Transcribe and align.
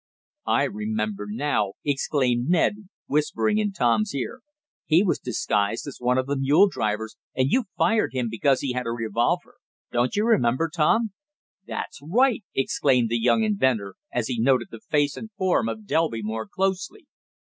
"I 0.47 0.63
remember 0.63 1.27
now!" 1.29 1.73
exclaimed 1.85 2.49
Ned 2.49 2.89
whispering 3.05 3.59
in 3.59 3.71
Tom's 3.71 4.15
ear, 4.15 4.41
"he 4.87 5.03
was 5.03 5.19
disguised 5.19 5.85
as 5.85 5.97
one 5.99 6.17
of 6.17 6.25
the 6.25 6.35
mule 6.39 6.67
drivers 6.69 7.17
and 7.35 7.51
you 7.51 7.65
fired 7.77 8.11
him 8.11 8.27
because 8.27 8.61
he 8.61 8.73
had 8.73 8.87
a 8.87 8.91
revolver. 8.91 9.57
Don't 9.91 10.15
you 10.15 10.25
remember, 10.25 10.71
Tom?" 10.75 11.11
"That's 11.67 11.99
right!" 12.01 12.43
exclaimed 12.55 13.09
the 13.09 13.19
young 13.21 13.43
inventor 13.43 13.93
as 14.11 14.27
he 14.27 14.39
noted 14.41 14.69
the 14.71 14.81
face 14.89 15.15
and 15.15 15.29
form 15.37 15.69
of 15.69 15.85
Delby 15.85 16.23
more 16.23 16.47
closely. 16.47 17.05